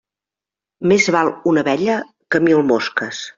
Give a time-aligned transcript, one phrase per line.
[0.91, 1.99] Més val una abella
[2.33, 3.23] que mil mosques.